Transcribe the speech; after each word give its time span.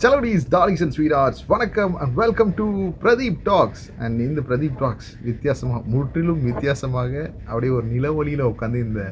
செலவடிஸ் 0.00 0.46
டாலிக்ஸ் 0.48 0.82
and 0.82 0.94
sweet 0.94 1.14
arts 1.14 1.42
வணக்கம் 1.46 1.92
and 1.96 2.12
welcome 2.14 2.50
to 2.54 2.64
Pradeep 3.02 3.38
talks 3.44 3.84
and 3.98 4.18
இந்த 4.20 4.40
பிரதீப் 4.40 4.74
டாக்ஸ் 4.78 5.08
வித்தியாசமாக 5.22 5.80
முற்றிலும் 5.86 6.42
வித்தியாசமாக 6.42 7.12
அப்படியே 7.46 7.72
ஒரு 7.72 7.86
நிலவொலியில் 7.86 8.44
உட்காந்து 8.46 8.80
இந்த 8.80 9.02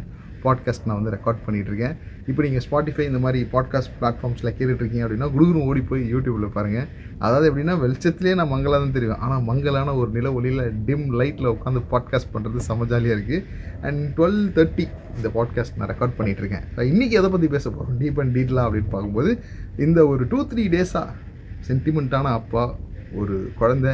பாட்காஸ்ட் 0.45 0.87
நான் 0.87 0.99
வந்து 1.01 1.13
ரெக்கார்ட் 1.17 1.43
பண்ணிகிட்ருக்கேன் 1.47 1.95
இப்போ 2.27 2.41
நீங்கள் 2.43 2.65
ஸ்பாட்டிஃபை 2.67 3.05
இந்த 3.05 3.19
மாதிரி 3.19 3.41
பாட்காஸ்ட் 3.53 3.93
பிளாட்ஃபார்ம்ஸில் 3.99 4.51
கேட்டுட்ருக்கீங்க 4.51 5.05
அப்படின்னா 5.05 5.29
குடுகுன்னு 5.31 5.65
ஓடி 5.65 5.83
போய் 5.83 6.03
யூடியூப்பில் 6.11 6.55
பாருங்கள் 6.55 6.87
அதாவது 7.19 7.49
எப்படின்னா 7.51 7.75
வெளிச்சத்துலேயே 7.81 8.35
நான் 8.35 8.51
மங்களாக 8.51 8.81
தான் 8.81 8.93
தெரியும் 8.93 9.21
ஆனால் 9.21 9.43
மங்கலான 9.43 9.95
ஒரு 9.97 10.11
நில 10.11 10.33
ஒளியில் 10.33 10.65
டிம் 10.85 11.07
லைட்டில் 11.21 11.51
உட்காந்து 11.53 11.83
பாட்காஸ்ட் 11.91 12.33
பண்ணுறது 12.33 12.65
செம 12.65 12.87
ஜாலியாக 12.87 13.17
இருக்குது 13.17 13.43
அண்ட் 13.81 14.03
டுவெல் 14.17 14.41
தேர்ட்டி 14.55 14.87
இந்த 15.17 15.31
பாட்காஸ்ட் 15.35 15.77
நான் 15.77 15.91
ரெக்கார்ட் 15.91 16.17
பண்ணிகிட்டு 16.19 16.45
இருக்கேன் 16.45 16.67
இன்றைக்கி 16.93 17.17
எதை 17.17 17.31
பற்றி 17.31 17.49
பேச 17.49 17.65
போகிறோம் 17.71 17.99
டீப் 17.99 18.21
அண்ட் 18.21 18.35
டீட்டெயிலாக 18.37 18.67
அப்படின்னு 18.69 18.91
பார்க்கும்போது 18.91 19.33
இந்த 19.79 20.01
ஒரு 20.07 20.25
டூ 20.29 20.41
த்ரீ 20.47 20.65
டேஸாக 20.69 21.09
சென்டிமெண்ட்டான 21.69 22.33
அப்பா 22.33 22.65
ஒரு 23.15 23.37
குழந்தை 23.59 23.93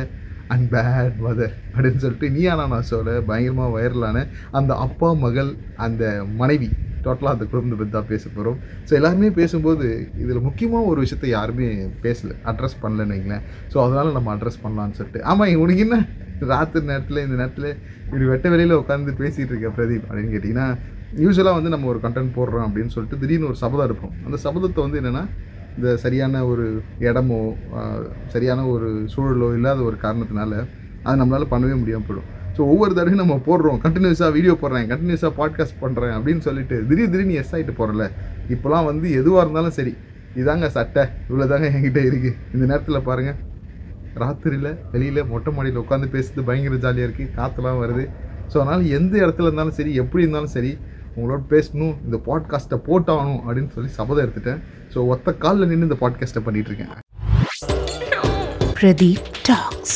அண்ட் 0.52 0.66
பேட் 0.74 1.18
மதர் 1.26 1.54
அப்படின்னு 1.74 2.02
சொல்லிட்டு 2.04 2.30
நீ 2.30 2.44
ஆனா 2.46 2.78
ஷோவில் 2.90 3.24
பயங்கரமாக 3.24 3.74
வைரலான 3.76 4.24
அந்த 4.50 4.72
அப்பா 4.86 5.10
மகள் 5.24 5.50
அந்த 5.86 6.04
மனைவி 6.36 6.70
டோட்டலாக 7.04 7.34
அந்த 7.36 7.44
குடும்பத்தை 7.44 7.76
பற்றி 7.78 7.92
தான் 7.92 8.10
பேச 8.12 8.24
போகிறோம் 8.28 8.56
ஸோ 8.88 8.92
எல்லாருமே 8.98 9.28
பேசும்போது 9.38 9.86
இதில் 10.22 10.46
முக்கியமாக 10.48 10.90
ஒரு 10.90 10.98
விஷயத்த 11.04 11.26
யாருமே 11.28 11.68
பேசலை 12.04 12.34
அட்ரஸ் 12.44 12.80
பண்ணலன்னு 12.82 13.14
வைங்களேன். 13.14 13.44
ஸோ 13.72 13.76
அதனால் 13.84 14.16
நம்ம 14.16 14.32
அட்ரஸ் 14.36 14.62
பண்ணலான்னு 14.64 14.98
சொல்லிட்டு. 14.98 15.22
ஆமாம் 15.24 15.62
உனக்கு 15.64 15.84
என்ன? 15.86 15.98
ராத்திரி 16.52 16.84
நேரத்தில் 16.90 17.22
இந்த 17.24 17.36
நேரத்தில் 17.40 17.68
இப்படி 18.04 18.24
வெட்ட 18.24 18.48
வெளியில் 18.48 18.80
உட்காந்து 18.82 19.12
பேசிகிட்டு 19.22 19.52
இருக்க 19.54 19.70
பிரதீப் 19.78 20.06
அப்படின்னு 20.08 20.32
கேட்டிங்கன்னா 20.34 20.68
யூஸ்வலாக 21.22 21.56
வந்து 21.58 21.72
நம்ம 21.74 21.88
ஒரு 21.92 22.00
கண்டென்ட் 22.04 22.36
போடுறோம் 22.36 22.66
அப்படின்னு 22.66 22.92
சொல்லிட்டு 22.94 23.20
திடீர்னு 23.22 23.48
ஒரு 23.50 23.58
சபதம் 23.64 23.88
இருப்போம் 23.88 24.14
அந்த 24.26 24.36
சபதத்தை 24.44 24.82
வந்து 24.86 25.00
என்னென்னா 25.00 25.24
இந்த 25.76 25.88
சரியான 26.02 26.42
ஒரு 26.50 26.66
இடமோ 27.06 27.40
சரியான 28.34 28.60
ஒரு 28.74 28.88
சூழலோ 29.14 29.48
இல்லாத 29.58 29.80
ஒரு 29.88 29.96
காரணத்தினால 30.04 30.52
அது 31.06 31.18
நம்மளால் 31.20 31.52
பண்ணவே 31.54 31.76
முடியாமல் 31.80 32.06
போயிடும். 32.08 32.28
ஸோ 32.56 32.60
ஒவ்வொரு 32.72 32.92
தடவையும் 32.96 33.22
நம்ம 33.22 33.36
போடுறோம். 33.48 33.78
கண்டினியூஸாக 33.84 34.30
வீடியோ 34.36 34.54
போடுறேன் 34.62 34.88
கண்டினியூஸாக 34.92 35.32
பாட்காஸ்ட் 35.40 35.78
பண்ணுறேன் 35.82 36.14
அப்படின்னு 36.16 36.42
சொல்லிட்டு 36.48 36.78
திடீர் 36.88 37.12
திடீர்னு 37.12 37.38
எஸ் 37.42 37.52
ஆகிட்டு 37.56 37.74
போகிறல 37.80 38.06
இப்போலாம் 38.54 38.88
வந்து 38.90 39.06
எதுவாக 39.20 39.44
இருந்தாலும் 39.44 39.76
சரி 39.78 39.92
இதாங்க 40.40 40.66
சட்டை 40.78 41.04
இவ்வளோ 41.28 41.46
தாங்க 41.52 41.68
என்கிட்ட 41.76 42.00
இருக்குது 42.08 42.36
இந்த 42.54 42.64
நேரத்தில் 42.70 43.06
பாருங்கள் 43.08 43.38
ராத்திரியில் 44.22 44.70
வெளியில் 44.92 45.28
மொட்டை 45.32 45.50
மாடியில் 45.56 45.80
உட்காந்து 45.82 46.08
பேசுறது 46.14 46.44
பயங்கர 46.48 46.76
ஜாலியாக 46.84 47.08
இருக்குது 47.08 47.32
காற்றுலாம் 47.38 47.80
வருது. 47.82 48.04
ஸோ 48.52 48.56
அதனால் 48.62 48.84
எந்த 48.98 49.14
இடத்துல 49.24 49.48
இருந்தாலும் 49.48 49.76
சரி 49.78 49.92
எப்படி 50.02 50.24
இருந்தாலும் 50.24 50.54
சரி 50.56 50.72
உங்களோட 51.20 51.42
பேசணும் 51.50 51.94
இந்த 52.06 52.18
பாட்காஸ்ட்டை 52.26 52.78
போட்டாகணும் 52.86 53.40
அப்படின்னு 53.46 53.72
சொல்லி 53.74 53.90
சபதம் 53.96 54.24
எடுத்துட்டேன் 54.24 54.60
ஸோ 54.94 55.06
ஒத்த 55.08 55.34
காலில் 55.42 55.68
நின்று 55.68 55.88
இந்த 55.88 56.00
பாட்காஸ்ட்டை 56.00 56.44
பண்ணிகிட்டு 56.46 56.72
இருக்கேன் 56.72 56.94
Pradeep 58.76 59.24
Talks. 59.42 59.94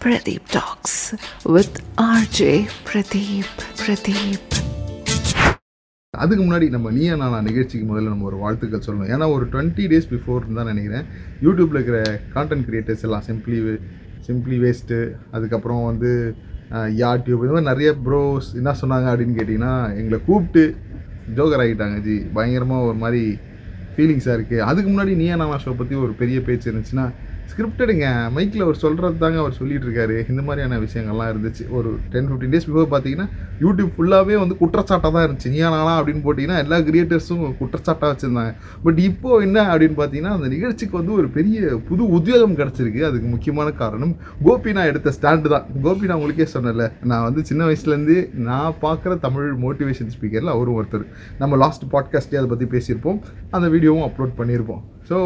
Pradeep 0.00 0.44
Talks 0.50 0.94
with 1.48 1.74
RJ 2.12 2.40
Pradeep. 2.88 3.50
Pradeep. 3.82 4.44
அதுக்கு 6.14 6.42
முன்னாடி 6.44 6.66
நம்ம 6.68 6.90
நீயா 6.90 7.16
நானா 7.16 7.38
நிகழ்ச்சிக்கு 7.42 7.86
முதல்ல 7.88 8.12
நம்ம 8.12 8.24
ஒரு 8.24 8.36
வாழ்த்துக்கள் 8.36 8.84
சொல்லணும் 8.86 9.10
ஏன்னா 9.14 9.26
ஒரு 9.34 9.44
டுவெண்ட்டி 9.52 9.84
டேஸ் 9.90 10.10
பிஃபோர் 10.12 10.48
தான் 10.52 10.70
நினைக்கிறேன் 10.70 11.04
யூடியூப்பில் 11.42 11.78
இருக்கிற 11.78 11.98
கான்டென்ட் 12.34 12.66
கிரியேட்டர்ஸ் 12.68 13.04
எல்லாம் 13.08 13.24
சிம்பிளி 13.28 13.58
சிம்பிளி 14.28 14.58
வேஸ்ட்டு 14.64 14.98
அதுக்கப்புறம் 15.30 15.84
வந்து 15.84 16.10
யாட்யூப் 16.96 17.42
இந்த 17.42 17.52
மாதிரி 17.52 17.68
நிறைய 17.68 17.90
ப்ரோஸ் 18.04 18.48
என்ன 18.54 18.74
சொன்னாங்க 18.80 19.06
அப்படின்னு 19.10 19.38
கேட்டிங்கன்னா 19.38 19.74
எங்களை 19.96 20.18
கூப்பிட்டு 20.26 20.64
ஜோகர் 21.34 21.62
ஆகிட்டாங்க 21.64 21.96
ஜி 22.00 22.16
பயங்கரமாக 22.34 22.86
ஒரு 22.86 22.98
மாதிரி 22.98 23.22
ஃபீலிங்ஸாக 23.94 24.36
இருக்குது 24.38 24.64
அதுக்கு 24.64 24.88
முன்னாடி 24.90 25.14
நீயா 25.16 25.36
நாமா 25.36 25.56
ஷோ 25.56 25.72
பற்றி 25.76 25.94
ஒரு 25.96 26.12
பெரிய 26.12 26.40
பேச்சு 26.40 26.68
இருந்துச்சுன்னா 26.70 27.06
ஸ்கிரிப்டடுங்க 27.50 28.06
மைக்கில் 28.36 28.64
அவர் 28.66 28.78
சொல்கிறது 28.82 29.16
தாங்க 29.22 29.38
அவர் 29.42 29.56
சொல்லிட்டு 29.58 29.86
இருக்காரு 29.86 30.16
இந்த 30.32 30.42
மாதிரியான 30.42 30.78
விஷயங்கள்லாம் 30.84 31.30
இருந்துச்சு. 31.32 31.64
ஒரு 31.70 31.90
டென் 32.12 32.28
ஃபிஃப்டீன் 32.28 32.52
டேஸ் 32.54 32.66
பிஃபோர் 32.68 32.88
பார்த்தீங்கன்னா 32.94 33.28
யூடியூப் 33.64 33.92
ஃபுல்லாகவே 33.96 34.34
வந்து 34.42 34.56
குற்றச்சாட்டாக 34.62 35.12
தான் 35.16 35.26
இருந்துச்சு. 35.26 35.50
நீயா 35.54 35.70
நானா 35.74 35.94
அப்படின்னு 36.00 36.22
போட்டிங்கன்னா 36.26 36.58
எல்லா 36.64 36.78
கிரியேட்டர்ஸும் 36.88 37.44
குற்றச்சாட்டாக 37.60 38.10
வச்சுருந்தாங்க. 38.12 38.52
பட் 38.84 38.98
இப்போ 38.98 39.38
என்ன 39.46 39.64
அப்படின்னு 39.72 39.98
பார்த்தீங்கன்னா 40.00 40.34
அந்த 40.38 40.48
நிகழ்ச்சிக்கு 40.48 40.96
வந்து 40.96 41.12
ஒரு 41.12 41.28
பெரிய 41.28 41.76
புது 41.88 42.10
உத்தியோகம் 42.18 42.56
கிடச்சிருக்கு. 42.56 43.02
அதுக்கு 43.10 43.28
முக்கியமான 43.34 43.70
காரணம் 43.82 44.16
கோபி 44.44 44.72
நான் 44.72 44.90
எடுத்த 44.92 45.12
ஸ்டாண்டு 45.18 45.52
தான். 45.54 45.66
கோபி 45.82 46.06
நான் 46.06 46.18
உங்களுக்கே 46.20 46.48
சொன்னேன்ல 46.54 46.92
நான் 47.04 47.26
வந்து 47.28 47.44
சின்ன 47.44 47.64
வயசுலேருந்து 47.70 48.18
நான் 48.32 48.78
பார்க்குற 48.82 49.18
தமிழ் 49.26 49.48
மோட்டிவேஷன் 49.64 50.12
ஸ்பீக்கரில் 50.16 50.54
அவரும் 50.56 50.78
ஒருத்தர். 50.80 51.06
நம்ம 51.38 51.56
லாஸ்ட் 51.56 51.84
பாட்காஸ்ட்லேயே 51.94 52.42
அதை 52.42 52.50
பற்றி 52.54 52.68
பேசியிருப்போம். 52.76 53.20
அந்த 53.50 53.68
வீடியோவும் 53.68 54.06
அப்லோட் 54.08 54.38
பண்ணியிருப்போம். 54.38 54.84
ஸோ 55.08 55.18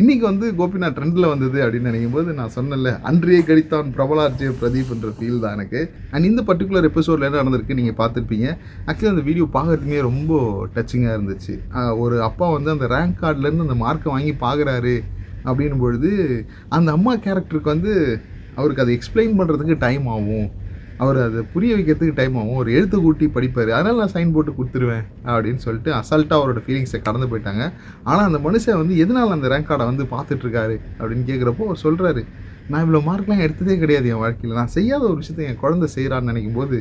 இன்றைக்கி 0.00 0.24
வந்து 0.28 0.46
கோபிநாத் 0.56 0.96
ட்ரெண்டில் 0.96 1.28
வந்தது 1.32 1.58
அப்படின்னு 1.64 1.90
நினைக்கும் 1.90 2.16
போது 2.16 2.30
நான் 2.38 2.52
சொன்னேன்ல 2.56 2.90
அன்றைய 3.10 3.38
கடித்தான் 3.48 3.92
பிரபலார்ஜே 3.96 4.48
பிரதீப் 4.60 4.90
என்ற 4.94 5.10
ஃபீல் 5.18 5.38
தான் 5.44 5.54
எனக்கு. 5.56 5.80
அண்ட் 6.14 6.28
இந்த 6.30 6.42
பர்டிகுலர் 6.48 6.88
எபிசோடில் 6.88 7.26
என்ன 7.28 7.40
நடந்திருக்கு 7.42 7.78
நீங்கள் 7.78 7.96
பார்த்துருப்பீங்க? 8.00 8.48
ஆக்சுவலி 8.88 9.12
அந்த 9.12 9.24
வீடியோ 9.28 9.46
பார்க்கறதுக்கே 9.56 10.00
ரொம்ப 10.08 10.40
டச்சிங்காக 10.74 11.16
இருந்துச்சு. 11.18 11.54
ஒரு 12.02 12.18
அப்பா 12.28 12.48
வந்து 12.56 12.70
அந்த 12.74 12.88
ரேங்க் 12.94 13.20
கார்டுலேருந்து 13.22 13.66
அந்த 13.68 13.78
மார்க்கை 13.84 14.10
வாங்கி 14.14 14.34
பார்க்குறாரு 14.44 14.96
அப்படின்னும் 15.48 15.84
பொழுது 15.84 16.10
அந்த 16.78 16.90
அம்மா 16.98 17.14
கேரக்டருக்கு 17.26 17.74
வந்து 17.74 17.94
அவருக்கு 18.58 18.84
அதை 18.84 18.94
எக்ஸ்பிளைன் 18.98 19.38
பண்ணுறதுக்கு 19.40 19.76
டைம் 19.86 20.06
ஆகும். 20.16 20.48
அவர் 21.02 21.18
அதை 21.24 21.40
புரிய 21.52 21.70
வைக்கிறதுக்கு 21.76 22.18
டைம் 22.20 22.36
ஆகும். 22.40 22.58
ஒரு 22.62 22.70
எழுத்து 22.78 22.96
கூட்டி 23.04 23.26
படிப்பார். 23.36 23.70
அதனால் 23.76 24.00
நான் 24.02 24.14
சைன் 24.14 24.32
போட்டு 24.34 24.52
கொடுத்துருவேன் 24.58 25.04
அப்படின்னு 25.32 25.62
சொல்லிட்டு 25.66 25.90
அசால்ட்டாக 25.98 26.38
அவரோட 26.40 26.60
ஃபீலிங்ஸை 26.66 27.00
கடந்து 27.06 27.28
போயிட்டாங்க. 27.32 27.64
ஆனால் 28.10 28.26
அந்த 28.30 28.40
மனுஷன் 28.46 28.80
வந்து 28.82 28.96
எதனால் 29.04 29.34
அந்த 29.36 29.48
ரேங்க் 29.52 29.68
கார்டை 29.70 29.86
வந்து 29.90 30.06
பார்த்துட்ருக்காரு 30.14 30.76
அப்படின்னு 30.98 31.24
கேட்குறப்போ 31.30 31.66
அவர் 31.68 31.84
சொல்கிறாரு 31.86 32.24
நான் 32.72 32.82
இவ்வளோ 32.84 33.02
மார்க்லாம் 33.08 33.44
எடுத்ததே 33.46 33.76
கிடையாது 33.82 34.08
என் 34.12 34.22
வாழ்க்கையில். 34.24 34.58
நான் 34.60 34.74
செய்யாத 34.76 35.02
ஒரு 35.10 35.18
விஷயத்தை 35.22 35.46
என் 35.50 35.62
குழந்தை 35.64 35.88
செய்கிறான்னு 35.96 36.30
நினைக்கும் 36.32 36.58
போது 36.60 36.78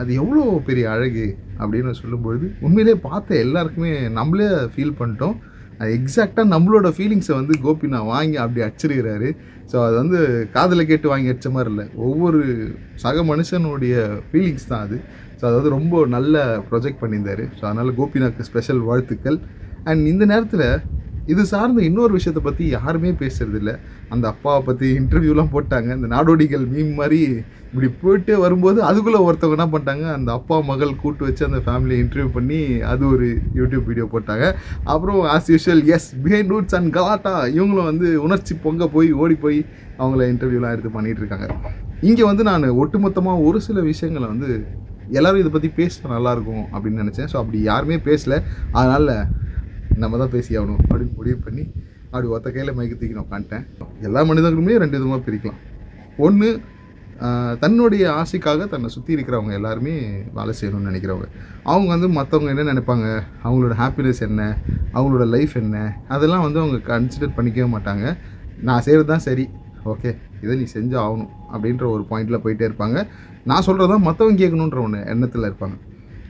அது 0.00 0.10
எவ்வளோ 0.20 0.42
பெரிய 0.68 0.86
அழகு? 0.94 1.26
அப்படின்னு 1.60 1.92
சொல்லும்பொழுது 2.00 2.46
உண்மையிலே 2.66 2.94
பார்த்த 3.08 3.38
எல்லாருக்குமே 3.44 3.92
நம்மளே 4.18 4.48
ஃபீல் 4.72 4.98
பண்ணிட்டோம். 4.98 5.36
அது 5.78 5.90
எக்ஸாக்டாக 5.98 6.46
நம்மளோட 6.54 6.88
ஃபீலிங்ஸை 6.96 7.34
வந்து 7.40 7.54
கோபி 7.64 7.86
நான் 7.94 8.10
வாங்கி 8.14 8.36
அப்படி 8.44 8.60
அடிச்சிருக்கிறாரு 8.66 9.28
ஸோ 9.70 9.76
அது 9.86 9.94
வந்து 10.02 10.18
காதில் 10.56 10.88
கேட்டு 10.90 11.06
வாங்கி 11.12 11.30
அடிச்ச 11.32 11.48
மாதிரி 11.56 11.70
இல்லை. 11.72 11.86
ஒவ்வொரு 12.06 12.40
சக 13.04 13.22
மனுஷனுடைய 13.32 13.94
ஃபீலிங்ஸ் 14.28 14.68
தான் 14.72 14.84
அது. 14.86 14.98
ஸோ 15.38 15.42
அதாவது 15.48 15.68
ரொம்ப 15.76 16.04
நல்ல 16.16 16.44
ப்ரொஜெக்ட் 16.70 17.00
பண்ணியிருந்தார். 17.02 17.44
ஸோ 17.58 17.62
அதனால் 17.68 17.96
கோபிநாக்கு 17.98 18.46
ஸ்பெஷல் 18.50 18.82
வாழ்த்துக்கள். 18.90 19.38
அண்ட் 19.90 20.04
இந்த 20.12 20.24
நேரத்தில் 20.32 20.66
இது 21.32 21.42
சார்ந்த 21.52 21.80
இன்னொரு 21.88 22.12
விஷயத்தை 22.16 22.42
பற்றி 22.46 22.64
யாருமே 22.76 23.10
பேசுறது 23.20 23.72
அந்த 24.14 24.24
அப்பாவை 24.32 24.60
பற்றி 24.68 24.88
இன்டர்வியூலாம் 25.00 25.52
போட்டாங்க. 25.54 25.88
இந்த 25.98 26.08
நாடோடிகள் 26.14 26.64
மீம் 26.72 26.92
மாதிரி 27.00 27.20
இப்படி 27.70 27.88
போயிட்டே 28.02 28.34
வரும்போது 28.42 28.78
அதுக்குள்ளே 28.88 29.20
ஒருத்தவங்க 29.26 29.56
என்ன 29.58 29.66
பண்ணிட்டாங்க? 29.72 30.04
அந்த 30.18 30.30
அப்பா 30.38 30.56
மகள் 30.70 30.92
கூட்டு 31.02 31.22
வச்சு 31.28 31.42
அந்த 31.48 31.58
ஃபேமிலியை 31.66 31.98
இன்டர்வியூ 32.02 32.28
பண்ணி 32.36 32.60
அது 32.92 33.02
ஒரு 33.14 33.26
யூடியூப் 33.58 33.88
வீடியோ 33.90 34.06
போட்டாங்க. 34.14 34.46
அப்புறம் 34.92 35.20
as 35.34 35.50
usual 35.54 35.82
S 35.96 36.08
behind 36.26 36.52
roots 36.54 36.76
and 36.78 36.92
Galatta 36.98 37.34
இவங்களும் 37.56 37.90
வந்து 37.90 38.08
உணர்ச்சி 38.26 38.54
பொங்க 38.66 38.88
போய் 38.96 39.10
ஓடி 39.22 39.36
போய் 39.44 39.58
அவங்கள 40.02 40.22
இன்டர்வியூலாம் 40.34 40.74
எடுத்து 40.76 40.96
பண்ணிகிட்டு 40.96 41.22
இருக்காங்க. 41.24 41.48
இங்கே 42.08 42.24
வந்து 42.30 42.44
நான் 42.50 42.68
ஒட்டுமொத்தமாக 42.82 43.44
ஒரு 43.48 43.60
சில 43.66 43.80
விஷயங்களை 43.92 44.28
வந்து 44.34 44.50
எல்லாரும் 45.18 45.42
இதை 45.42 45.50
பற்றி 45.54 45.68
பேசினா 45.80 46.14
நல்லாயிருக்கும் 46.16 46.64
அப்படின்னு 46.72 47.02
நினச்சேன். 47.02 47.28
ஸோ 47.32 47.36
அப்படி 47.42 47.58
யாருமே 47.70 47.96
பேசலை. 48.08 48.38
அதனால் 48.78 49.12
நம்ம 50.02 50.18
தான் 50.22 50.32
பேசி 50.36 50.52
ஆகணும் 50.58 50.80
அப்படின்னு 50.88 51.16
முடிவு 51.18 51.38
பண்ணி 51.46 51.64
அப்படி 52.10 52.28
ஒத்த 52.36 52.48
கையில் 52.54 52.74
மயக்க 52.76 52.94
தூக்கி 53.00 53.16
நான் 53.16 53.26
உட்காந்துட்டேன். 53.26 53.64
எல்லா 54.06 54.20
மனிதர்களுமே 54.30 54.74
ரெண்டு 54.82 54.96
விதமாக 54.98 55.20
பிரிக்கலாம். 55.26 55.60
ஒன்று 56.26 56.48
தன்னுடைய 57.62 58.04
ஆசைக்காக 58.20 58.64
தன்னை 58.72 58.88
சுற்றி 58.94 59.12
இருக்கிறவங்க 59.16 59.52
எல்லாருமே 59.58 59.92
வேலை 60.38 60.52
செய்யணும்னு 60.58 60.88
நினைக்கிறவங்க. 60.90 61.28
அவங்க 61.72 61.88
வந்து 61.94 62.08
மற்றவங்க 62.16 62.50
என்ன 62.54 62.66
நினைப்பாங்க? 62.72 63.06
அவங்களோட 63.44 63.74
ஹாப்பினஸ் 63.82 64.20
என்ன? 64.28 64.42
அவங்களோட 64.96 65.26
லைஃப் 65.34 65.54
என்ன? 65.62 65.76
அதெல்லாம் 66.14 66.44
வந்து 66.46 66.60
அவங்க 66.62 66.78
கன்சிடர் 66.90 67.36
பண்ணிக்கவே 67.38 67.68
மாட்டாங்க. 67.76 68.04
நான் 68.68 68.84
செய்கிறது 68.86 69.10
தான் 69.12 69.24
சரி. 69.28 69.46
ஓகே 69.92 70.10
இதை 70.42 70.52
நீ 70.60 70.66
செஞ்சு 70.76 70.96
ஆகணும் 71.04 71.30
அப்படின்ற 71.52 71.84
ஒரு 71.94 72.02
பாயிண்டில் 72.10 72.42
போயிட்டே 72.44 72.64
இருப்பாங்க. 72.68 72.98
நான் 73.50 73.64
சொல்கிறது 73.66 73.90
தான் 73.94 74.06
மற்றவங்க 74.08 74.40
கேட்கணுன்ற 74.42 74.80
ஒன்று 74.86 75.00
எண்ணத்தில் 75.12 75.48
இருப்பாங்க. 75.50 75.76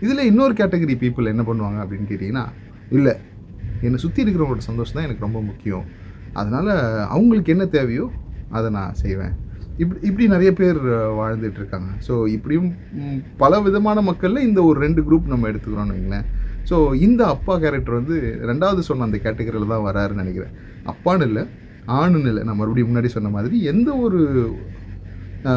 இதில் 0.05 0.29
இன்னொரு 0.31 0.55
கேட்டகரி 0.61 0.97
பீப்புள் 1.03 1.33
என்ன 1.35 1.45
பண்ணுவாங்க 1.51 1.79
அப்படின்னு 1.85 2.09
கேட்டிங்கன்னா 2.11 2.47
இல்லை 2.97 3.15
என்னை 3.87 3.99
சுற்றி 4.05 4.23
இருக்கிறவங்களோட 4.25 4.65
சந்தோஷம் 4.71 4.97
தான் 4.99 5.07
எனக்கு 5.09 5.27
ரொம்ப 5.27 5.41
முக்கியம். 5.51 5.85
அதனால் 6.41 6.71
அவங்களுக்கு 7.15 7.53
என்ன 7.55 7.65
தேவையோ 7.77 8.07
அதை 8.57 8.69
நான் 8.79 8.97
செய்வேன். 9.03 9.35
இப்படி 9.83 9.99
இப்படி 10.09 10.27
நிறைய 10.35 10.51
பேர் 10.59 10.79
வாழ்ந்துட்டு 11.21 11.61
இருக்காங்க. 11.61 11.91
ஸோ 12.07 12.15
இப்படியும் 12.37 12.71
பல 13.43 13.61
விதமான 13.67 14.03
மக்களில் 14.09 14.47
இந்த 14.49 14.61
ஒரு 14.69 14.79
ரெண்டு 14.85 15.01
குரூப் 15.07 15.33
நம்ம 15.33 15.49
எடுத்துக்கிறோம்னு 15.51 15.97
வைங்களேன். 15.97 16.27
ஸோ 16.71 16.77
இந்த 17.07 17.23
அப்பா 17.35 17.55
கேரக்டர் 17.65 17.99
வந்து 18.01 18.17
ரெண்டாவது 18.51 18.83
சொன்ன 18.89 19.07
அந்த 19.09 19.19
கேட்டகரியில் 19.27 19.73
தான் 19.75 19.87
வராருன்னு 19.89 20.23
நினைக்கிறேன். 20.25 20.55
அப்பான்னு 20.93 21.27
இல்லை 21.31 21.45
ஆணுன்னு 21.99 22.31
இல்லை. 22.33 22.43
நான் 22.47 22.61
மறுபடியும் 22.61 22.91
முன்னாடி 22.91 23.11
சொன்ன 23.17 23.31
மாதிரி 23.37 23.59
எந்த 23.73 23.91
ஒரு 24.07 24.21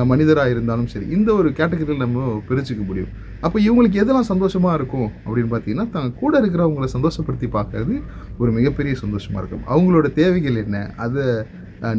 மனிதராக 0.10 0.54
இருந்தாலும் 0.54 0.90
சரி 0.94 1.08
இந்த 1.18 1.30
ஒரு 1.40 1.50
கேட்டகரியில் 1.60 2.04
நம்ம 2.04 2.26
பிரிச்சுக்க 2.48 2.84
முடியும். 2.90 3.14
அப்போ 3.46 3.58
இவங்களுக்கு 3.66 4.02
எதெல்லாம் 4.02 4.30
சந்தோஷமாக 4.32 4.78
இருக்கும் 4.80 5.08
அப்படின்னு 5.26 5.52
பார்த்தீங்கன்னா 5.54 5.86
தங்க 5.96 6.18
கூட 6.22 6.34
இருக்கிறவங்கள 6.42 6.88
சந்தோஷப்படுத்தி 6.96 7.48
பார்க்கறது 7.56 7.96
ஒரு 8.42 8.50
மிகப்பெரிய 8.58 8.94
சந்தோஷமாக 9.04 9.42
இருக்கும். 9.42 9.64
அவங்களோட 9.74 10.08
தேவைகள் 10.20 10.62
என்ன 10.64 10.78
அதை 11.06 11.26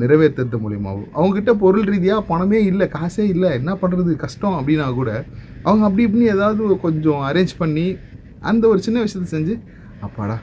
நிறைவேற்றுறது 0.02 0.58
மூலியமாகவும் 0.62 1.10
அவங்ககிட்ட 1.18 1.52
பொருள் 1.62 1.88
ரீதியாக 1.92 2.22
பணமே 2.30 2.58
இல்லை 2.70 2.86
காசே 2.96 3.24
இல்லை 3.34 3.50
என்ன 3.60 3.72
பண்ணுறது 3.82 4.14
கஷ்டம் 4.24 4.56
அப்படின்னா 4.58 4.86
கூட 5.00 5.10
அவங்க 5.66 5.84
அப்படி 5.88 6.04
இப்படி 6.08 6.26
ஏதாவது 6.36 6.80
கொஞ்சம் 6.86 7.22
அரேஞ்ச் 7.28 7.54
பண்ணி 7.62 7.86
அந்த 8.50 8.64
ஒரு 8.72 8.80
சின்ன 8.86 8.98
விஷயத்தை 9.06 9.28
செஞ்சு 9.36 9.54
அப்பாடா 10.06 10.36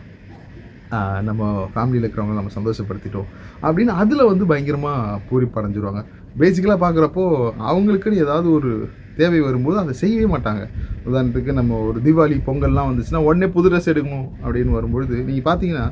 நம்ம 1.27 1.43
ஃபேமிலியில் 1.71 2.05
இருக்கிறவங்க 2.05 2.35
நம்ம 2.39 2.51
சந்தோஷப்படுத்திட்டோம் 2.57 3.29
அப்படின்னு 3.65 3.93
அதில் 4.01 4.29
வந்து 4.29 4.43
பயங்கரமாக 4.51 5.19
பூரிப்படைஞ்சிருவாங்க. 5.29 6.01
பேசிக்கலாக 6.39 6.79
பார்க்குறப்போ 6.83 7.25
அவங்களுக்குன்னு 7.69 8.23
ஏதாவது 8.25 8.47
ஒரு 8.51 8.71
தேவை 9.17 9.39
வரும்போது 9.39 9.77
அதை 9.79 9.93
செய்யவே 9.93 10.27
மாட்டாங்க. 10.35 10.63
உதாரணத்துக்கு 11.05 11.51
நம்ம 11.53 11.77
ஒரு 11.87 11.99
தீபாவளி 12.03 12.35
பொங்கல்லாம் 12.45 12.89
வந்துச்சுன்னா 12.89 13.21
உடனே 13.27 13.47
புது 13.47 13.69
ட்ரெஸ் 13.69 13.91
எடுக்கணும் 13.93 14.27
அப்படின்னு 14.45 14.71
வரும்பொழுது 14.77 15.15
நீங்கள் 15.23 15.47
பார்த்தீங்கன்னா 15.49 15.85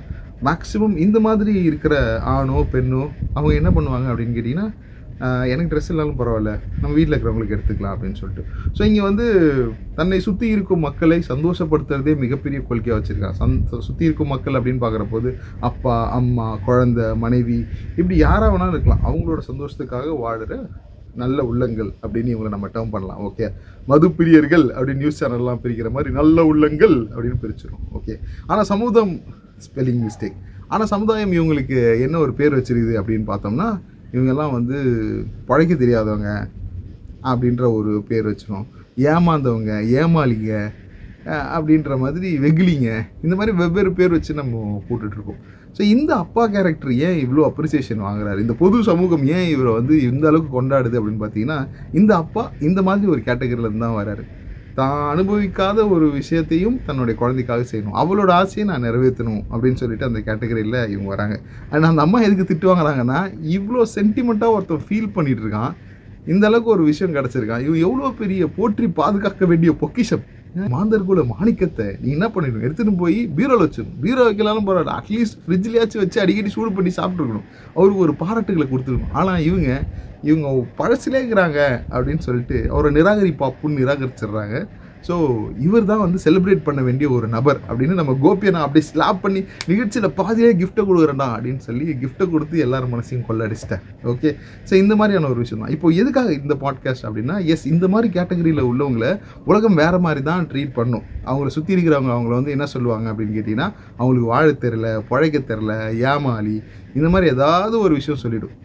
மேக்ஸிமம் 0.44 0.96
இந்த 0.98 1.20
மாதிரி 1.20 1.54
இருக்கிற 1.64 1.96
ஆணோ 2.34 2.66
பெண்ணோ 2.74 3.04
அவங்க 3.34 3.54
என்ன 3.54 3.70
பண்ணுவாங்க 3.70 4.08
அப்படின்னு 4.12 4.36
கேட்டிங்கன்னா 4.36 4.68
எனக்கு 5.52 5.70
ட்ரெஸ் 5.72 5.90
இல்லாலும் 5.92 6.18
பரவாயில்ல. 6.22 6.52
நம்ம 6.80 6.92
வீட்டில் 6.98 7.14
இருக்கிறவங்களுக்கு 7.16 7.56
எடுத்துக்கலாம் 7.58 7.94
அப்படின்னு 7.96 8.18
சொல்லிட்டு. 8.22 8.44
ஸோ 8.78 8.82
இங்கே 8.90 9.04
வந்து 9.10 9.26
தன்னை 10.00 10.18
சுற்றி 10.26 10.48
இருக்கும் 10.56 10.84
மக்களை 10.88 11.18
சந்தோஷப்படுத்துறதே 11.30 12.16
மிகப்பெரிய 12.24 12.60
கொள்கையாக 12.70 12.98
வச்சுருக்காங்க 13.00 13.38
சந் 13.44 13.56
சுற்றி 13.88 14.04
இருக்கும் 14.10 14.34
மக்கள் 14.34 14.58
அப்படின்னு 14.60 14.84
பார்க்குற 14.86 15.06
போது 15.14 15.32
அப்பா 15.70 15.96
அம்மா 16.20 16.48
குழந்த 16.68 17.02
மனைவி 17.24 17.60
இப்படி 18.00 18.18
யாராக 18.26 18.50
வேணாலும் 18.56 18.76
இருக்கலாம். 18.78 19.06
அவங்களோட 19.10 19.44
சந்தோஷத்துக்காக 19.52 20.18
வாழுற 20.26 20.60
நல்ல 21.24 21.40
உள்ளங்கள் 21.50 21.90
அப்படின்னு 22.04 22.32
இவங்களை 22.34 22.52
நம்ம 22.56 22.70
டேர்ம் 22.76 22.94
பண்ணலாம். 22.94 23.22
ஓகே 23.28 23.46
மது 23.92 24.08
பிரியர்கள் 24.18 24.66
அப்படின்னு 24.78 25.02
நியூஸ் 25.04 25.22
சேனல்லாம் 25.22 25.62
பிரிக்கிற 25.64 25.90
மாதிரி 25.98 26.10
நல்ல 26.20 26.46
உள்ளங்கள் 26.52 26.98
அப்படின்னு 27.14 27.40
பிரிச்சிடும் 27.44 27.86
ஓகே 27.98 28.16
ஆனால் 28.50 28.70
சமூகம் 28.74 29.14
ஸ்பெல்லிங் 29.66 30.04
மிஸ்டேக் 30.06 30.40
ஆனால் 30.74 30.92
சமுதாயம் 30.94 31.36
இவங்களுக்கு 31.38 31.78
என்ன 32.06 32.16
ஒரு 32.26 32.34
பேர் 32.40 32.58
வச்சிருக்குது 32.58 32.96
அப்படின்னு 33.02 33.26
பார்த்தோம்னா 33.32 33.68
இவங்கெல்லாம் 34.14 34.56
வந்து 34.58 34.78
பழைக்க 35.50 35.74
தெரியாதவங்க 35.84 36.32
அப்படின்ற 37.30 37.64
ஒரு 37.78 37.92
பேர் 38.10 38.30
வச்சிரும் 38.32 38.66
ஏமாந்தவங்க 39.12 39.72
ஏமாளிங்க 40.02 40.52
அப்படின்ற 41.56 41.94
மாதிரி 42.02 42.30
வெகுளிங்க. 42.44 42.90
இந்த 43.26 43.34
மாதிரி 43.38 43.52
வெவ்வேறு 43.62 43.92
பேர் 44.00 44.16
வச்சு 44.16 44.34
நம்ம 44.40 44.82
போட்டுட்ருக்கோம் 44.88 45.40
ஸோ 45.78 45.82
இந்த 45.94 46.12
அப்பா 46.24 46.44
கேரக்டர் 46.54 46.92
ஏன் 47.08 47.18
இவ்வளோ 47.24 47.46
அப்ரிசியேஷன் 47.50 48.04
வாங்குறாரு? 48.08 48.40
இந்த 48.46 48.54
பொது 48.62 48.78
சமூகம் 48.90 49.24
ஏன் 49.38 49.48
இவரை 49.54 49.72
வந்து 49.80 49.96
இந்த 50.10 50.26
அளவுக்கு 50.30 50.52
கொண்டாடுது 50.58 50.98
அப்படின்னு 51.00 51.24
பார்த்தீங்கன்னா 51.24 51.60
இந்த 52.00 52.12
அப்பா 52.24 52.44
இந்த 52.70 52.82
மாதிரி 52.90 53.12
ஒரு 53.16 53.24
கேட்டகரியில 53.30 53.68
இருந்து 53.68 53.86
தான் 53.86 54.00
வராரு. 54.02 54.26
தான் 54.78 55.02
அனுபவிக்காத 55.12 55.80
ஒரு 55.96 56.06
விஷயத்தையும் 56.20 56.78
தன்னுடைய 56.88 57.16
குழந்தைக்காக 57.22 57.66
செய்யணும். 57.72 57.98
அவளோட 58.02 58.32
ஆசையை 58.40 58.64
நான் 58.70 58.86
நிறைவேற்றணும் 58.88 59.44
அப்படின்னு 59.52 59.82
சொல்லிட்டு 59.82 60.08
அந்த 60.10 60.20
கேட்டகரியில் 60.28 60.80
இவங்க 60.94 61.10
வராங்க. 61.14 61.36
அண்ட் 61.72 61.90
அந்த 61.90 62.02
அம்மா 62.06 62.20
எதுக்கு 62.28 62.48
திட்டு 62.50 62.70
வாங்குறாங்கன்னா 62.70 63.20
இவ்வளோ 63.58 63.86
சென்டிமெண்ட்டாக 63.98 64.56
ஒருத்தன் 64.56 64.86
ஃபீல் 64.88 65.14
பண்ணிட்டு 65.18 65.44
இருக்கான். 65.46 65.74
இந்த 66.34 66.44
அளவுக்கு 66.50 66.74
ஒரு 66.76 66.84
விஷயம் 66.92 67.16
கிடச்சிருக்கான். 67.18 67.64
இவன் 67.68 67.84
எவ்வளோ 67.88 68.12
பெரிய 68.22 68.46
போற்றி 68.58 68.88
பாதுகாக்க 69.02 69.46
வேண்டிய 69.52 69.74
பொக்கிஷம். 69.84 70.26
மாந்தர்குல 70.74 71.22
மாணிக்கத்தை 71.32 71.86
நீ 72.02 72.10
என்ன 72.18 72.28
பண்ணிடணும் 72.34 72.66
எடுத்துன்னு 72.66 72.94
போய் 73.02 73.18
பீரோவில் 73.38 73.64
வச்சிடணும் 73.64 73.98
பீரோ 74.04 74.26
வைக்கலாலும் 74.28 74.68
பரவாயில்ல. 74.68 74.94
அட்லீஸ்ட் 75.00 75.40
ஃப்ரிட்ஜ்லேயாச்சும் 75.46 76.02
வச்சு 76.04 76.20
அடிக்கடி 76.24 76.52
சூடு 76.54 76.70
பண்ணி 76.78 76.92
சாப்பிட்ருக்கணும் 77.00 77.48
அவருக்கு 77.78 78.04
ஒரு 78.06 78.14
பாராட்டுகளை 78.22 78.68
கொடுத்துருக்கணும். 78.74 79.16
ஆனால் 79.22 79.44
இவங்க 79.50 79.70
இவங்க 80.30 80.48
பழசிலே 80.80 81.20
இருக்கிறாங்க 81.22 81.60
அப்படின்னு 81.96 82.26
சொல்லிட்டு 82.30 82.58
அவரை 82.74 82.92
நிராகரிப்பாப்புன்னு 82.98 83.80
நிராகரிச்சிடுறாங்க. 83.84 84.58
ஸோ 85.08 85.16
இவர் 85.66 85.88
தான் 85.90 86.02
வந்து 86.04 86.20
செலிப்ரேட் 86.24 86.64
பண்ண 86.68 86.82
வேண்டிய 86.86 87.08
ஒரு 87.16 87.28
நபர் 87.34 87.60
அப்படின்னு 87.68 87.96
நம்ம 88.00 88.14
கோபியை 88.24 88.52
நான் 88.54 88.64
அப்படியே 88.68 88.86
ஸ்லாப் 88.88 89.20
பண்ணி 89.26 89.42
நிகழ்ச்சியில் 89.72 90.08
பாதியிலே 90.20 90.54
கிஃப்ட்டை 90.62 90.84
கொடுக்குறேன்டா 90.88 91.28
அப்படின்னு 91.36 91.62
சொல்லி 91.68 91.86
கிஃப்ட்டை 92.02 92.26
கொடுத்து 92.32 92.64
எல்லாரும் 92.66 92.94
மனசையும் 92.94 93.26
கொள்ளடிச்சிட்டேன். 93.28 93.84
ஓகே 94.12 94.32
ஸோ 94.70 94.74
இந்த 94.84 94.96
மாதிரியான 95.02 95.30
ஒரு 95.34 95.40
விஷயம் 95.44 95.62
தான் 95.64 95.74
இப்போ 95.76 95.92
எதுக்காக 96.02 96.34
இந்த 96.40 96.58
பாட்காஸ்ட் 96.66 97.08
அப்படின்னா 97.10 97.38
எஸ் 97.56 97.68
இந்த 97.74 97.88
மாதிரி 97.96 98.10
கேட்டகரியில் 98.18 98.66
உள்ளவங்களை 98.72 99.12
உலகம் 99.52 99.80
வேறு 99.84 100.02
மாதிரி 100.08 100.24
தான் 100.32 100.50
ட்ரீட் 100.54 100.76
பண்ணும். 100.80 101.06
அவங்கள 101.30 101.50
சுற்றி 101.58 101.76
இருக்கிறவங்க 101.78 102.14
அவங்கள 102.18 102.36
வந்து 102.40 102.56
என்ன 102.58 102.68
சொல்லுவாங்க 102.76 103.08
அப்படின்னு 103.14 103.38
கேட்டிங்கன்னா 103.40 103.70
அவங்களுக்கு 104.02 104.34
வாழ 104.36 104.58
தெரில 104.66 104.98
பழைக்க 105.14 105.46
தெரில 105.54 105.74
ஏமாளி 106.14 106.58
இந்த 107.00 107.10
மாதிரி 107.16 107.34
ஏதாவது 107.38 107.78
ஒரு 107.86 107.94
விஷயம் 108.02 108.24
சொல்லிவிடும் 108.26 108.56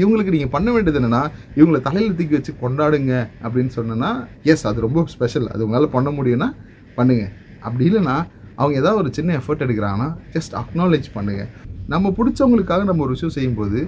இவங்களுக்கு 0.00 0.30
நீங்கள் 0.30 0.50
பண்ண 0.50 0.72
வேண்டியது 0.72 1.00
என்னென்னா 1.00 1.22
இவங்களை 1.56 1.80
தலையில் 1.80 2.16
தூக்கி 2.20 2.36
வச்சு 2.38 2.54
கொண்டாடுங்க 2.62 3.12
அப்படின்னு 3.44 3.72
சொன்னேன்னா 3.78 4.10
எஸ் 4.44 4.66
அது 4.66 4.80
ரொம்ப 4.80 5.04
ஸ்பெஷல் 5.16 5.46
அது 5.46 5.64
உங்களால் 5.66 5.94
பண்ண 5.96 6.10
முடியும்னா 6.10 6.48
பண்ணுங்கள் 6.96 7.32
அப்படி 7.60 7.84
இல்லைன்னா 7.90 8.16
அவங்க 8.56 8.74
ஏதாவது 8.78 8.98
ஒரு 9.02 9.10
சின்ன 9.12 9.30
எஃபர்ட் 9.40 9.64
எடுக்கிறாங்கன்னா 9.66 10.08
ஜஸ்ட் 10.34 10.54
அக்னாலேஜ் 10.62 11.08
பண்ணுங்கள் 11.14 11.48
நம்ம 11.88 12.10
பிடிச்சவங்களுக்காக 12.18 12.84
நம்ம 12.84 13.02
ஒரு 13.02 13.14
விஷயம் 13.16 13.36
செய்யும்போது 13.36 13.80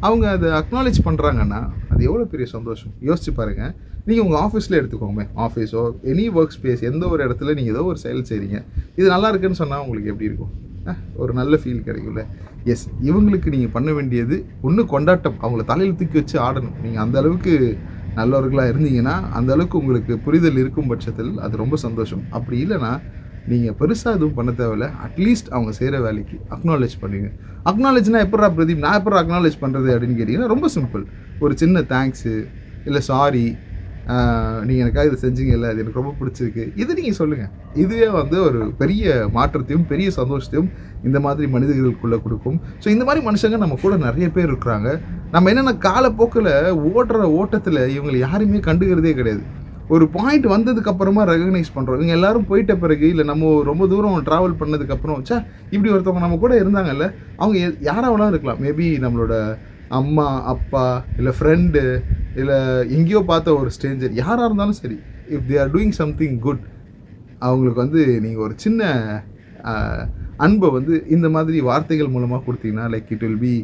அவங்க 0.00 0.24
அதை 0.30 0.48
அக்னாலேஜ் 0.50 1.00
பண்ணுறாங்கன்னா 1.06 1.58
அது 1.90 2.00
எவ்வளோ 2.08 2.24
பெரிய 2.24 2.46
சந்தோஷம். 2.46 2.92
யோசிச்சு 3.08 3.32
பாருங்கள் 3.38 3.72
நீங்கள் 4.06 4.24
உங்கள் 4.26 4.40
ஆஃபீஸில் 4.44 4.78
எடுத்துக்கோங்க 4.78 5.24
ஆஃபீஸோ 5.46 5.82
எனி 6.12 6.24
ஒர்க் 6.38 6.54
ஸ்பேஸ் 6.56 6.82
எந்த 6.90 7.04
ஒரு 7.08 7.20
இடத்துல 7.26 7.54
நீங்கள் 7.58 7.74
ஏதோ 7.74 7.82
ஒரு 7.84 7.98
செயல் 8.04 8.28
செய்கிறீங்க 8.30 8.58
இது 8.96 9.06
நல்லா 9.08 9.28
இருக்குன்னு 9.28 9.60
சொன்னால் 9.60 9.82
உங்களுக்கு 9.84 10.10
எப்படி 10.12 10.28
இருக்கும்? 10.30 10.52
ஒரு 11.22 11.32
நல்ல 11.38 11.58
ஃபீல் 11.62 11.84
கிடைக்கும்ல. 11.88 12.22
எஸ் 12.72 12.84
இவங்களுக்கு 13.08 13.48
நீங்கள் 13.54 13.74
பண்ண 13.76 13.90
வேண்டியது 13.92 14.36
ஒன்று 14.66 14.82
கொண்டாட்டம். 14.86 15.36
அவங்கள 15.42 15.64
தலையில் 15.72 15.98
தூக்கி 16.00 16.18
வச்சு 16.20 16.36
ஆடணும். 16.46 16.76
நீங்கள் 16.84 17.02
அந்த 17.04 17.18
அளவுக்கு 17.22 17.54
நல்லவர்களாக 18.18 18.72
இருந்தீங்கன்னா 18.72 19.14
அந்த 19.38 19.50
அளவுக்கு 19.54 19.78
உங்களுக்கு 19.78 20.14
புரிதல் 20.18 20.60
இருக்கும் 20.62 20.90
பட்சத்தில் 20.92 21.32
அது 21.38 21.62
ரொம்ப 21.64 21.76
சந்தோஷம். 21.86 22.22
அப்படி 22.30 22.56
இல்லைன்னா 22.64 22.92
நீங்கள் 23.50 23.76
பெருசாக 23.78 24.16
எதுவும் 24.18 24.36
பண்ண 24.38 24.50
தேவையில்ல. 24.58 24.88
அட்லீஸ்ட் 25.06 25.50
அவங்க 25.50 25.70
செய்கிற 25.78 26.00
வேலைக்கு 26.00 26.36
அக்னாலேஜ் 26.56 26.96
பண்ணுங்க. 27.00 27.28
அக்னாலேஜ்னா 27.70 28.20
எப்படா 28.26 28.48
பிரதீப்? 28.56 28.84
நான் 28.86 28.98
எப்படா 29.00 29.20
அக்னாலேஜ் 29.22 29.56
பண்ணுறது 29.64 29.88
அப்படின்னு 29.94 30.18
கேட்டிங்கன்னா 30.18 30.52
ரொம்ப 30.54 30.68
சிம்பிள் 30.76 31.04
ஒரு 31.44 31.56
சின்ன 31.62 31.80
தேங்க்ஸு 31.94 32.34
இல்லை 32.84 33.00
சாரி 33.00 33.56
நீங்கள் 34.66 34.82
எனக்காக 34.84 35.04
இதை 35.08 35.18
செஞ்சீங்கல்ல 35.24 35.68
அது 35.72 35.82
எனக்கு 35.82 36.00
ரொம்ப 36.00 36.12
பிடிச்சிருக்கு. 36.20 36.64
இது 36.82 36.90
நீங்கள் 36.98 37.18
சொல்லுங்கள் 37.20 37.52
இதுவே 37.82 38.08
வந்து 38.18 38.36
ஒரு 38.48 38.60
பெரிய 38.80 39.14
மாற்றத்தையும் 39.36 39.86
பெரிய 39.92 40.08
சந்தோஷத்தையும் 40.18 40.70
இந்த 41.08 41.18
மாதிரி 41.26 41.46
மனிதர்களுக்குள்ளே 41.54 42.18
கொடுக்கும். 42.26 42.58
ஸோ 42.82 42.88
இந்த 42.94 43.04
மாதிரி 43.08 43.22
மனுஷங்க 43.28 43.58
நம்ம 43.64 43.78
கூட 43.84 43.96
நிறைய 44.06 44.28
பேர் 44.36 44.50
இருக்கிறாங்க. 44.52 44.90
நம்ம 45.34 45.50
என்னென்ன 45.52 45.74
காலப்போக்கில் 45.88 46.52
ஓடுற 46.92 47.24
ஓட்டத்தில் 47.40 47.82
இவங்களை 47.96 48.20
யாருமே 48.28 48.62
கண்டுக்கிறதே 48.68 49.14
கிடையாது. 49.20 49.44
ஒரு 49.94 50.04
பாயிண்ட் 50.16 50.46
வந்ததுக்கு 50.52 50.90
அப்புறமா 50.90 51.22
ரெகக்னைஸ் 51.30 51.74
பண்ணுறோம் 51.74 51.98
இவங்க 51.98 52.14
எல்லாரும் 52.18 52.46
போயிட்ட 52.50 52.72
பிறகு 52.82 53.06
இல்லை 53.12 53.24
நம்ம 53.30 53.50
ரொம்ப 53.70 53.86
தூரம் 53.92 54.26
ட்ராவல் 54.28 54.58
பண்ணதுக்கப்புறம் 54.60 55.22
ச்சே 55.28 55.36
இப்படி 55.74 55.90
ஒருத்தவங்க 55.94 56.24
நம்ம 56.24 56.38
கூட 56.44 56.54
இருந்தாங்கல்ல 56.62 57.06
அவங்க 57.40 57.58
யாராவெல்லாம் 57.90 58.32
இருக்கலாம். 58.32 58.60
மேபி 58.64 58.88
நம்மளோட 59.04 59.34
அம்மா 60.00 60.26
அப்பா 60.52 60.84
இல்லை 61.18 61.32
ஃப்ரெண்டு 61.38 61.82
இல்லை 62.40 62.58
எங்கேயோ 62.96 63.20
பார்த்த 63.30 63.56
ஒரு 63.60 63.70
ஸ்ட்ரேஞ்சர் 63.74 64.14
யாராக 64.22 64.46
இருந்தாலும் 64.48 64.78
சரி 64.80 64.98
if 65.36 65.46
they 65.50 65.56
are 65.62 65.72
doing 65.74 65.96
something 66.02 66.38
good 66.46 66.64
அவங்களுக்கு 67.46 67.80
வந்து 67.84 68.02
நீங்கள் 68.24 68.44
ஒரு 68.46 68.54
சின்ன 68.56 68.82
அன்பை 70.36 70.68
வந்து 70.76 70.94
இந்த 71.14 71.26
மாதிரி 71.28 71.58
வார்த்தைகள் 71.70 72.14
மூலமாக 72.14 72.42
கொடுத்தீங்கன்னா 72.46 72.86
like 72.94 73.10
it 73.14 73.24
will 73.26 73.42
be 73.46 73.54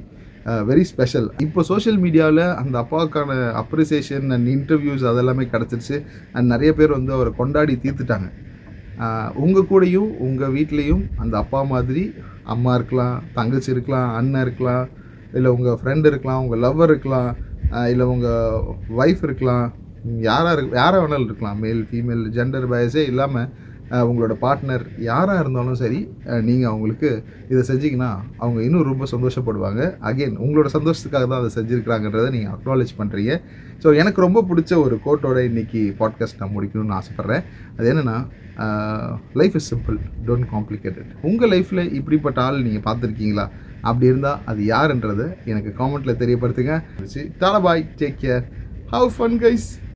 very 0.68 0.84
special 0.90 1.26
இப்போ 1.44 1.60
சோஷியல் 1.70 1.98
மீடியாவில் 2.02 2.44
அந்த 2.60 2.74
அப்பாவுக்கான 2.82 3.32
அப்ரிசியேஷன் 3.62 4.28
அண்ட் 4.34 4.48
இன்டர்வியூஸ் 4.56 5.04
அதெல்லாமே 5.10 5.44
கிடச்சிருச்சு. 5.54 5.96
அண்ட் 6.34 6.52
நிறைய 6.54 6.70
பேர் 6.78 6.96
வந்து 6.98 7.12
அவரை 7.16 7.32
கொண்டாடி 7.40 7.74
தீர்த்துட்டாங்க. 7.84 8.28
உங்கள் 9.44 9.68
கூடயும் 9.72 10.10
உங்கள் 10.26 10.54
வீட்லேயும் 10.56 11.02
அந்த 11.22 11.34
அப்பா 11.42 11.60
மாதிரி 11.72 12.04
அம்மா 12.54 12.72
இருக்கலாம் 12.78 13.16
தங்கச்சி 13.36 13.70
இருக்கலாம் 13.74 14.08
அண்ணன் 14.18 14.44
இருக்கலாம் 14.46 14.86
இல்லை 15.36 15.50
உங்கள் 15.56 15.78
ஃப்ரெண்ட் 15.80 16.08
இருக்கலாம் 16.10 16.40
உங்கள் 16.44 16.62
லவ்வர் 16.64 16.92
இருக்கலாம் 16.92 17.30
இல்லை 17.90 18.06
உங்கள் 18.06 18.60
ஒய்ஃப் 18.96 19.22
இருக்கலாம். 19.22 19.66
யாராக 20.28 20.56
இருக்கு 20.56 20.76
யாராக 20.76 21.00
வேணாலும் 21.04 21.28
இருக்கலாம். 21.30 21.58
மேல் 21.58 21.88
ஃபீமேல் 21.90 22.24
ஜெண்டர் 22.36 22.66
பயஸே 22.72 23.02
இல்லாமல் 23.12 23.48
உங்களோட 24.08 24.34
பார்ட்னர் 24.42 24.84
யாராக 25.08 25.42
இருந்தாலும் 25.42 25.78
சரி 25.82 26.00
நீங்கள் 26.48 26.70
அவங்களுக்கு 26.70 27.10
இதை 27.52 27.62
செஞ்சிங்கன்னா 27.70 28.10
அவங்க 28.42 28.58
இன்னும் 28.66 28.88
ரொம்ப 28.90 29.06
சந்தோஷப்படுவாங்க. 29.12 29.82
அகைன் 30.08 30.34
உங்களோட 30.44 30.68
சந்தோஷத்துக்காக 30.74 31.26
தான் 31.32 31.40
அதை 31.42 31.50
செஞ்சுருக்கிறாங்கன்றதை 31.58 32.28
நீங்கள் 32.36 32.54
அக்னாலேஜ் 32.56 32.92
பண்ணுறீங்க 33.00 33.34
ஸோ 33.82 33.88
எனக்கு 34.02 34.20
ரொம்ப 34.26 34.42
பிடிச்ச 34.50 34.72
ஒரு 34.84 34.98
கோட்டோட 35.06 35.38
இன்னைக்கு 35.50 35.82
பாட்காஸ்ட் 36.00 36.40
நான் 36.42 36.54
முடிக்கணும்னு 36.56 36.96
ஆசைப்பட்றேன். 36.98 37.42
அது 37.78 37.88
என்னென்னா 37.92 38.18
life 39.40 39.56
is 39.58 39.68
simple 39.72 39.98
don't 40.28 40.48
complicated 40.54 41.10
உங்கள் 41.30 41.50
லைஃப்பில் 41.54 41.84
இப்படிப்பட்ட 41.98 42.38
ஆள் 42.42 42.64
நீங்கள் 42.68 42.86
பார்த்துருக்கீங்களா? 42.88 43.46
அப்படி 43.88 44.06
இருந்தால் 44.12 44.40
அது 44.50 44.60
யாருன்றதை 44.74 45.26
எனக்கு 45.50 45.70
காமெண்ட்டில் 45.80 46.20
தெரியப்படுத்துங்க. 46.22 46.76
Tata 47.42 47.60
bye 47.66 47.84
take 48.00 48.18
care 48.24 48.44
have 48.94 49.10
fun 49.18 49.38
guys 49.44 49.68